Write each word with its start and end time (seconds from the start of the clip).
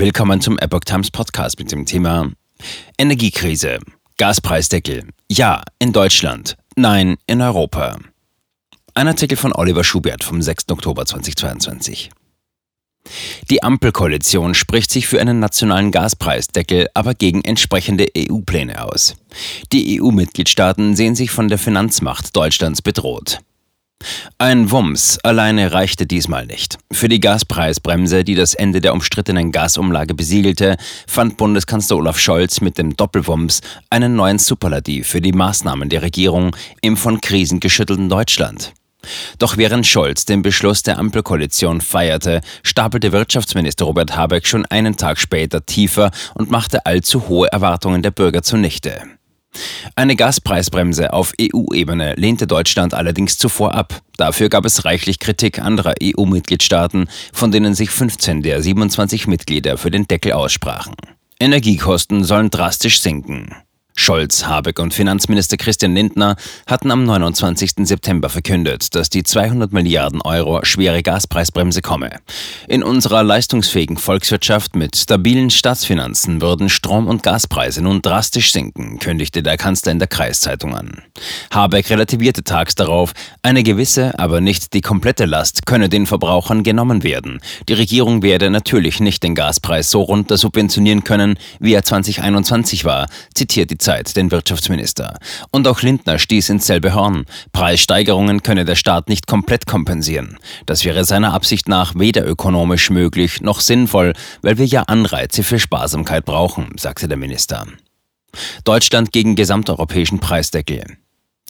Willkommen 0.00 0.40
zum 0.40 0.58
Epoch 0.58 0.80
Times 0.86 1.10
Podcast 1.10 1.58
mit 1.58 1.70
dem 1.72 1.84
Thema 1.84 2.32
Energiekrise, 2.96 3.80
Gaspreisdeckel. 4.16 5.04
Ja, 5.30 5.62
in 5.78 5.92
Deutschland. 5.92 6.56
Nein, 6.74 7.18
in 7.26 7.42
Europa. 7.42 7.98
Ein 8.94 9.08
Artikel 9.08 9.36
von 9.36 9.52
Oliver 9.52 9.84
Schubert 9.84 10.24
vom 10.24 10.40
6. 10.40 10.70
Oktober 10.70 11.04
2022. 11.04 12.08
Die 13.50 13.62
Ampelkoalition 13.62 14.54
spricht 14.54 14.90
sich 14.90 15.06
für 15.06 15.20
einen 15.20 15.38
nationalen 15.38 15.90
Gaspreisdeckel, 15.90 16.88
aber 16.94 17.12
gegen 17.12 17.44
entsprechende 17.44 18.06
EU-Pläne 18.16 18.82
aus. 18.82 19.16
Die 19.70 20.00
EU-Mitgliedstaaten 20.00 20.96
sehen 20.96 21.14
sich 21.14 21.30
von 21.30 21.48
der 21.48 21.58
Finanzmacht 21.58 22.34
Deutschlands 22.34 22.80
bedroht. 22.80 23.40
Ein 24.38 24.70
Wumms 24.70 25.18
alleine 25.22 25.72
reichte 25.72 26.06
diesmal 26.06 26.46
nicht. 26.46 26.78
Für 26.90 27.10
die 27.10 27.20
Gaspreisbremse, 27.20 28.24
die 28.24 28.34
das 28.34 28.54
Ende 28.54 28.80
der 28.80 28.94
umstrittenen 28.94 29.52
Gasumlage 29.52 30.14
besiegelte, 30.14 30.76
fand 31.06 31.36
Bundeskanzler 31.36 31.98
Olaf 31.98 32.18
Scholz 32.18 32.62
mit 32.62 32.78
dem 32.78 32.96
Doppelwumms 32.96 33.60
einen 33.90 34.16
neuen 34.16 34.38
Superlativ 34.38 35.08
für 35.08 35.20
die 35.20 35.32
Maßnahmen 35.32 35.90
der 35.90 36.00
Regierung 36.00 36.56
im 36.80 36.96
von 36.96 37.20
Krisen 37.20 37.60
geschüttelten 37.60 38.08
Deutschland. 38.08 38.72
Doch 39.38 39.56
während 39.56 39.86
Scholz 39.86 40.24
den 40.24 40.42
Beschluss 40.42 40.82
der 40.82 40.98
Ampelkoalition 40.98 41.80
feierte, 41.80 42.40
stapelte 42.62 43.12
Wirtschaftsminister 43.12 43.84
Robert 43.84 44.16
Habeck 44.16 44.46
schon 44.46 44.66
einen 44.66 44.96
Tag 44.96 45.18
später 45.18 45.64
tiefer 45.64 46.10
und 46.34 46.50
machte 46.50 46.86
allzu 46.86 47.28
hohe 47.28 47.48
Erwartungen 47.52 48.02
der 48.02 48.10
Bürger 48.10 48.42
zunichte. 48.42 49.02
Eine 49.96 50.16
Gaspreisbremse 50.16 51.12
auf 51.12 51.32
EU-Ebene 51.40 52.14
lehnte 52.14 52.46
Deutschland 52.46 52.94
allerdings 52.94 53.36
zuvor 53.36 53.74
ab. 53.74 54.00
Dafür 54.16 54.48
gab 54.48 54.64
es 54.64 54.84
reichlich 54.84 55.18
Kritik 55.18 55.58
anderer 55.58 55.94
EU-Mitgliedstaaten, 56.02 57.08
von 57.32 57.50
denen 57.50 57.74
sich 57.74 57.90
15 57.90 58.42
der 58.42 58.62
27 58.62 59.26
Mitglieder 59.26 59.76
für 59.76 59.90
den 59.90 60.06
Deckel 60.06 60.32
aussprachen. 60.32 60.94
Energiekosten 61.38 62.24
sollen 62.24 62.50
drastisch 62.50 63.00
sinken. 63.00 63.54
Scholz, 64.00 64.46
Habeck 64.46 64.78
und 64.78 64.94
Finanzminister 64.94 65.58
Christian 65.58 65.94
Lindner 65.94 66.36
hatten 66.66 66.90
am 66.90 67.04
29. 67.04 67.86
September 67.86 68.30
verkündet, 68.30 68.94
dass 68.94 69.10
die 69.10 69.24
200 69.24 69.74
Milliarden 69.74 70.22
Euro 70.22 70.64
schwere 70.64 71.02
Gaspreisbremse 71.02 71.82
komme. 71.82 72.12
In 72.66 72.82
unserer 72.82 73.22
leistungsfähigen 73.22 73.98
Volkswirtschaft 73.98 74.74
mit 74.74 74.96
stabilen 74.96 75.50
Staatsfinanzen 75.50 76.40
würden 76.40 76.70
Strom- 76.70 77.08
und 77.08 77.22
Gaspreise 77.22 77.82
nun 77.82 78.00
drastisch 78.00 78.52
sinken, 78.52 78.98
kündigte 79.00 79.42
der 79.42 79.58
Kanzler 79.58 79.92
in 79.92 79.98
der 79.98 80.08
Kreiszeitung 80.08 80.74
an. 80.74 81.02
Habeck 81.50 81.90
relativierte 81.90 82.42
tags 82.42 82.74
darauf, 82.74 83.12
eine 83.42 83.62
gewisse, 83.62 84.18
aber 84.18 84.40
nicht 84.40 84.72
die 84.72 84.80
komplette 84.80 85.26
Last 85.26 85.66
könne 85.66 85.90
den 85.90 86.06
Verbrauchern 86.06 86.62
genommen 86.62 87.02
werden. 87.02 87.40
Die 87.68 87.74
Regierung 87.74 88.22
werde 88.22 88.48
natürlich 88.48 88.98
nicht 88.98 89.22
den 89.22 89.34
Gaspreis 89.34 89.90
so 89.90 90.00
runter 90.00 90.38
subventionieren 90.38 91.04
können, 91.04 91.38
wie 91.58 91.74
er 91.74 91.84
2021 91.84 92.86
war, 92.86 93.06
zitiert 93.34 93.70
die 93.70 93.76
Zeitung 93.76 93.89
Zeit 93.90 94.14
den 94.14 94.30
Wirtschaftsminister. 94.30 95.18
Und 95.50 95.66
auch 95.66 95.82
Lindner 95.82 96.20
stieß 96.20 96.50
ins 96.50 96.66
selbe 96.66 96.94
Horn. 96.94 97.26
Preissteigerungen 97.50 98.44
könne 98.44 98.64
der 98.64 98.76
Staat 98.76 99.08
nicht 99.08 99.26
komplett 99.26 99.66
kompensieren. 99.66 100.38
Das 100.64 100.84
wäre 100.84 101.04
seiner 101.04 101.34
Absicht 101.34 101.66
nach 101.66 101.96
weder 101.96 102.24
ökonomisch 102.24 102.90
möglich 102.90 103.40
noch 103.40 103.58
sinnvoll, 103.60 104.12
weil 104.42 104.58
wir 104.58 104.66
ja 104.66 104.82
Anreize 104.82 105.42
für 105.42 105.58
Sparsamkeit 105.58 106.24
brauchen, 106.24 106.68
sagte 106.78 107.08
der 107.08 107.16
Minister. 107.16 107.66
Deutschland 108.62 109.10
gegen 109.10 109.34
gesamteuropäischen 109.34 110.20
Preisdeckel. 110.20 110.84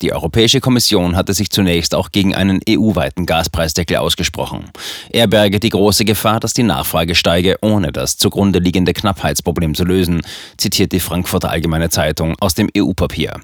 Die 0.02 0.12
Europäische 0.12 0.60
Kommission 0.60 1.14
hatte 1.14 1.34
sich 1.34 1.50
zunächst 1.50 1.94
auch 1.94 2.10
gegen 2.10 2.34
einen 2.34 2.60
EU-weiten 2.68 3.26
Gaspreisdeckel 3.26 3.98
ausgesprochen. 3.98 4.70
Er 5.10 5.26
berge 5.26 5.60
die 5.60 5.68
große 5.68 6.04
Gefahr, 6.04 6.40
dass 6.40 6.54
die 6.54 6.62
Nachfrage 6.62 7.14
steige, 7.14 7.56
ohne 7.60 7.92
das 7.92 8.16
zugrunde 8.16 8.60
liegende 8.60 8.94
Knappheitsproblem 8.94 9.74
zu 9.74 9.84
lösen, 9.84 10.22
zitiert 10.56 10.92
die 10.92 11.00
Frankfurter 11.00 11.50
Allgemeine 11.50 11.90
Zeitung 11.90 12.34
aus 12.40 12.54
dem 12.54 12.70
EU-Papier. 12.76 13.40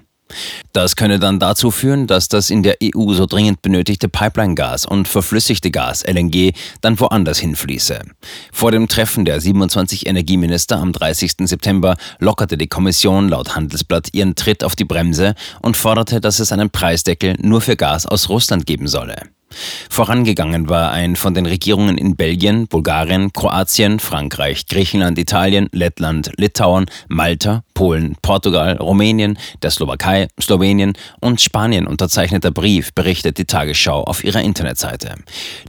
Das 0.72 0.96
könne 0.96 1.18
dann 1.18 1.38
dazu 1.38 1.70
führen, 1.70 2.06
dass 2.06 2.28
das 2.28 2.50
in 2.50 2.62
der 2.62 2.76
EU 2.82 3.12
so 3.14 3.26
dringend 3.26 3.62
benötigte 3.62 4.08
Pipeline-Gas 4.08 4.84
und 4.84 5.08
verflüssigte 5.08 5.70
Gas 5.70 6.04
LNG 6.06 6.52
dann 6.80 6.98
woanders 7.00 7.38
hinfließe. 7.38 8.00
Vor 8.52 8.72
dem 8.72 8.88
Treffen 8.88 9.24
der 9.24 9.40
27 9.40 10.06
Energieminister 10.06 10.78
am 10.78 10.92
30. 10.92 11.34
September 11.44 11.96
lockerte 12.18 12.58
die 12.58 12.68
Kommission 12.68 13.28
laut 13.28 13.54
Handelsblatt 13.54 14.12
ihren 14.12 14.34
Tritt 14.34 14.64
auf 14.64 14.76
die 14.76 14.84
Bremse 14.84 15.34
und 15.62 15.76
forderte, 15.76 16.20
dass 16.20 16.40
es 16.40 16.52
einen 16.52 16.70
Preisdeckel 16.70 17.36
nur 17.40 17.60
für 17.60 17.76
Gas 17.76 18.06
aus 18.06 18.28
Russland 18.28 18.66
geben 18.66 18.88
solle. 18.88 19.35
Vorangegangen 19.90 20.68
war 20.68 20.90
ein 20.90 21.16
von 21.16 21.32
den 21.32 21.46
Regierungen 21.46 21.96
in 21.96 22.16
Belgien, 22.16 22.66
Bulgarien, 22.68 23.32
Kroatien, 23.32 23.98
Frankreich, 23.98 24.66
Griechenland, 24.66 25.18
Italien, 25.18 25.68
Lettland, 25.72 26.32
Litauen, 26.36 26.86
Malta, 27.08 27.62
Polen, 27.72 28.16
Portugal, 28.22 28.76
Rumänien, 28.76 29.38
der 29.62 29.70
Slowakei, 29.70 30.28
Slowenien 30.40 30.94
und 31.20 31.40
Spanien 31.40 31.86
unterzeichneter 31.86 32.50
Brief, 32.50 32.92
berichtet 32.92 33.38
die 33.38 33.44
Tagesschau 33.44 34.02
auf 34.02 34.24
ihrer 34.24 34.42
Internetseite. 34.42 35.14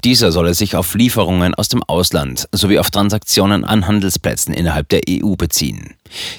Dieser 0.03 0.31
solle 0.31 0.53
sich 0.53 0.75
auf 0.75 0.93
Lieferungen 0.95 1.55
aus 1.55 1.69
dem 1.69 1.83
Ausland 1.83 2.47
sowie 2.51 2.79
auf 2.79 2.91
Transaktionen 2.91 3.63
an 3.63 3.87
Handelsplätzen 3.87 4.53
innerhalb 4.53 4.89
der 4.89 5.01
EU 5.09 5.35
beziehen. 5.35 5.95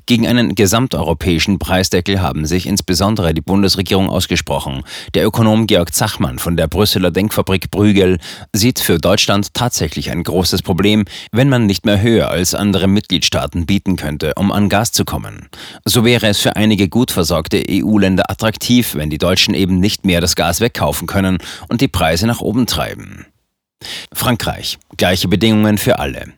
Gegen 0.07 0.27
einen 0.27 0.55
gesamteuropäischen 0.55 1.59
Preisdeckel 1.59 2.21
haben 2.21 2.47
sich 2.47 2.67
insbesondere 2.67 3.35
die 3.35 3.41
Bundesregierung 3.41 4.09
ausgesprochen. 4.09 4.83
Der 5.15 5.27
Ökonom 5.27 5.67
Georg 5.67 5.95
Zachmann 5.95 6.39
von 6.39 6.57
der 6.57 6.67
Brüsseler 6.67 7.11
Denkfabrik 7.11 7.71
Brügel 7.71 8.19
sieht 8.53 8.79
für 8.79 8.99
Deutschland 8.99 9.55
tatsächlich 9.55 10.11
ein 10.11 10.23
großes 10.23 10.63
Problem, 10.63 11.05
wenn 11.33 11.49
man 11.49 11.67
nicht 11.67 11.85
mehr 11.85 12.01
höher 12.01 12.31
als 12.31 12.55
andere 12.55 12.89
Mitgliedstaaten 12.89 13.67
bieten 13.67 13.97
könnte, 13.97 14.33
um 14.37 14.53
an 14.53 14.69
Gas 14.69 14.93
zu 14.93 15.05
kommen. 15.05 15.49
So 15.85 16.05
wäre 16.05 16.27
es 16.27 16.39
für 16.39 16.57
einige 16.57 16.89
gut 16.89 17.11
versorgte 17.11 17.63
EU-Länder 17.69 18.31
attraktiv, 18.31 18.95
wenn 18.95 19.11
die 19.11 19.19
Deutschen 19.19 19.55
eben 19.55 19.81
nicht 19.81 20.05
mehr 20.05 20.21
das 20.21 20.37
Gas 20.37 20.61
wegkaufen 20.61 21.07
können 21.07 21.39
und 21.69 21.81
die 21.81 21.89
Preise 21.89 22.27
nach 22.27 22.41
oben 22.41 22.67
treiben. 22.67 23.27
Frankreich. 24.13 24.79
Gleiche 24.97 25.29
Bedingungen 25.29 25.79
für 25.79 25.99
alle. 25.99 26.38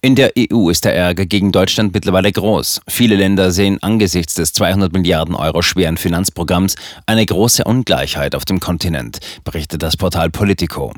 In 0.00 0.14
der 0.14 0.32
EU 0.38 0.68
ist 0.68 0.84
der 0.84 0.94
Ärger 0.94 1.26
gegen 1.26 1.52
Deutschland 1.52 1.94
mittlerweile 1.94 2.30
groß. 2.30 2.80
Viele 2.88 3.16
Länder 3.16 3.50
sehen 3.50 3.82
angesichts 3.82 4.34
des 4.34 4.52
200 4.52 4.92
Milliarden 4.92 5.34
Euro 5.34 5.62
schweren 5.62 5.96
Finanzprogramms 5.96 6.76
eine 7.06 7.24
große 7.24 7.64
Ungleichheit 7.64 8.34
auf 8.34 8.44
dem 8.44 8.60
Kontinent, 8.60 9.20
berichtet 9.44 9.82
das 9.82 9.96
Portal 9.96 10.30
Politico. 10.30 10.92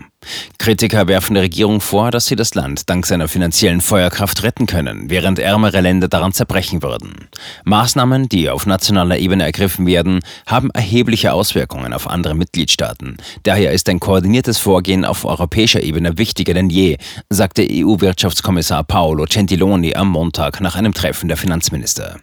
Kritiker 0.58 1.06
werfen 1.06 1.34
der 1.34 1.42
Regierung 1.42 1.80
vor, 1.80 2.10
dass 2.10 2.26
sie 2.26 2.36
das 2.36 2.54
Land 2.54 2.88
dank 2.88 3.04
seiner 3.06 3.28
finanziellen 3.28 3.82
Feuerkraft 3.82 4.42
retten 4.42 4.66
können, 4.66 5.10
während 5.10 5.38
ärmere 5.38 5.80
Länder 5.82 6.08
daran 6.08 6.32
zerbrechen 6.32 6.82
würden. 6.82 7.28
Maßnahmen, 7.64 8.30
die 8.30 8.48
auf 8.48 8.64
nationaler 8.64 9.18
Ebene 9.18 9.44
ergriffen 9.44 9.86
werden, 9.86 10.20
haben 10.46 10.70
erhebliche 10.70 11.34
Auswirkungen 11.34 11.92
auf 11.92 12.08
andere 12.08 12.34
Mitgliedstaaten. 12.34 13.18
Daher 13.42 13.72
ist 13.72 13.88
ein 13.90 14.00
koordiniertes 14.00 14.58
Vorgehen 14.58 15.04
auf 15.04 15.26
europäischer 15.26 15.82
Ebene 15.82 16.16
wichtiger 16.16 16.54
denn 16.54 16.70
je, 16.70 16.96
sagte 17.28 17.66
EU-Wirtschaftskommissar 17.70 18.63
Kommissar 18.64 18.84
Paolo 18.84 19.26
Gentiloni 19.28 19.94
am 19.94 20.08
Montag 20.08 20.62
nach 20.62 20.74
einem 20.74 20.94
Treffen 20.94 21.28
der 21.28 21.36
Finanzminister. 21.36 22.20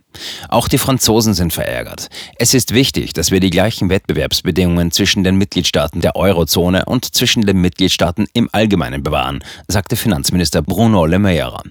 Auch 0.50 0.68
die 0.68 0.80
Franzosen 0.80 1.36
sind 1.36 1.54
verärgert. 1.54 2.10
Es 2.36 2.56
ist 2.56 2.74
wichtig, 2.74 3.14
dass 3.14 3.30
wir 3.30 3.40
die 3.40 3.52
gleichen 3.52 3.90
Wettbewerbsbedingungen 3.90 4.90
zwischen 4.90 5.24
den 5.24 5.36
Mitgliedstaaten 5.36 6.02
der 6.02 6.16
Eurozone 6.16 6.86
und 6.86 7.14
zwischen 7.14 7.46
den 7.46 7.62
Mitgliedstaaten 7.62 8.26
im 8.34 8.50
Allgemeinen 8.52 9.04
bewahren, 9.04 9.44
sagte 9.68 9.96
Finanzminister 9.96 10.64
Bruno 10.64 11.06
Le 11.06 11.20
Maire. 11.20 11.62